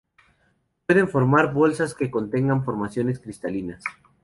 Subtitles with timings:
[0.87, 3.83] Pueden formar bolsas que contengan formaciones cristalinas.